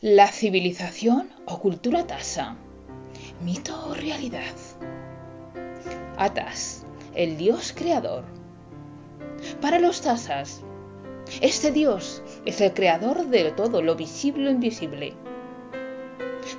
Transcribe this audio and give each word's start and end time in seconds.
La 0.00 0.28
civilización 0.28 1.28
o 1.44 1.58
cultura 1.58 2.06
tasa. 2.06 2.54
Mito 3.42 3.74
o 3.88 3.94
realidad. 3.94 4.54
Atas, 6.16 6.86
el 7.16 7.36
dios 7.36 7.74
creador. 7.76 8.22
Para 9.60 9.80
los 9.80 10.00
tasas, 10.00 10.62
este 11.40 11.72
dios 11.72 12.22
es 12.44 12.60
el 12.60 12.74
creador 12.74 13.26
de 13.26 13.50
todo 13.50 13.82
lo 13.82 13.96
visible 13.96 14.44
lo 14.44 14.50
invisible, 14.52 15.14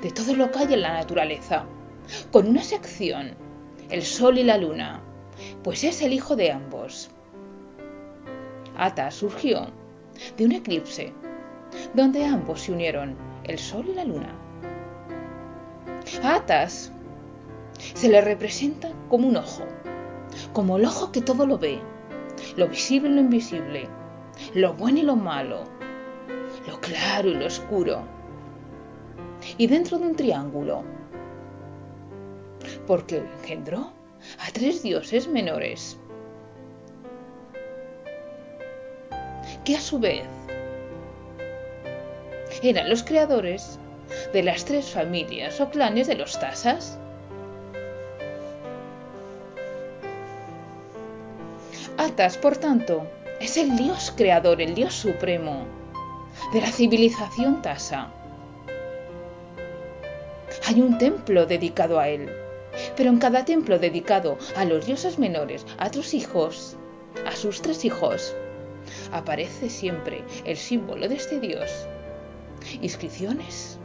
de 0.01 0.11
todo 0.11 0.35
lo 0.35 0.51
que 0.51 0.59
hay 0.59 0.73
en 0.73 0.81
la 0.81 0.91
naturaleza, 0.91 1.63
con 2.33 2.45
una 2.45 2.61
sección, 2.61 3.35
el 3.89 4.01
sol 4.03 4.37
y 4.37 4.43
la 4.43 4.57
luna, 4.57 5.01
pues 5.63 5.85
es 5.85 6.01
el 6.01 6.11
hijo 6.11 6.35
de 6.35 6.51
ambos. 6.51 7.09
Atas 8.75 9.15
surgió 9.15 9.67
de 10.35 10.43
un 10.43 10.51
eclipse, 10.51 11.13
donde 11.93 12.25
ambos 12.25 12.61
se 12.61 12.71
unieron 12.71 13.15
el 13.43 13.57
sol 13.57 13.85
y 13.89 13.95
la 13.95 14.05
luna. 14.05 14.33
A 16.23 16.35
Atas 16.35 16.91
se 17.77 18.09
le 18.09 18.21
representa 18.21 18.91
como 19.09 19.27
un 19.27 19.37
ojo, 19.37 19.63
como 20.53 20.77
el 20.77 20.85
ojo 20.85 21.11
que 21.11 21.21
todo 21.21 21.45
lo 21.45 21.57
ve, 21.57 21.79
lo 22.57 22.67
visible 22.67 23.09
y 23.09 23.13
lo 23.13 23.21
invisible, 23.21 23.87
lo 24.53 24.73
bueno 24.73 24.99
y 24.99 25.03
lo 25.03 25.15
malo, 25.15 25.63
lo 26.67 26.79
claro 26.79 27.29
y 27.29 27.35
lo 27.35 27.45
oscuro, 27.45 28.01
y 29.57 29.67
dentro 29.67 29.97
de 29.97 30.07
un 30.07 30.15
triángulo, 30.15 30.83
porque 32.87 33.23
engendró 33.41 33.93
a 34.39 34.51
tres 34.51 34.83
dioses 34.83 35.27
menores, 35.27 35.97
que 39.63 39.75
a 39.75 39.81
su 39.81 39.99
vez 39.99 40.25
eran 42.63 42.89
los 42.89 43.03
creadores 43.03 43.79
de 44.33 44.43
las 44.43 44.65
tres 44.65 44.89
familias 44.89 45.59
o 45.61 45.69
clanes 45.69 46.07
de 46.07 46.15
los 46.15 46.39
Tasas. 46.39 46.97
Atas, 51.97 52.37
por 52.37 52.57
tanto, 52.57 53.05
es 53.39 53.57
el 53.57 53.75
dios 53.75 54.13
creador, 54.15 54.61
el 54.61 54.73
dios 54.73 54.93
supremo 54.93 55.65
de 56.53 56.61
la 56.61 56.71
civilización 56.71 57.61
Tasa. 57.61 58.11
Hay 60.67 60.81
un 60.81 60.97
templo 60.97 61.45
dedicado 61.45 61.99
a 61.99 62.09
él, 62.09 62.29
pero 62.95 63.09
en 63.09 63.17
cada 63.17 63.45
templo 63.45 63.79
dedicado 63.79 64.37
a 64.55 64.65
los 64.65 64.85
dioses 64.85 65.19
menores, 65.19 65.65
a 65.77 65.91
sus 65.91 66.13
hijos, 66.13 66.77
a 67.25 67.35
sus 67.35 67.61
tres 67.61 67.85
hijos, 67.85 68.35
aparece 69.11 69.69
siempre 69.69 70.23
el 70.45 70.57
símbolo 70.57 71.07
de 71.07 71.15
este 71.15 71.39
dios 71.39 71.87
inscripciones 72.81 73.77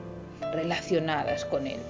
relacionadas 0.52 1.44
con 1.44 1.66
él. 1.66 1.80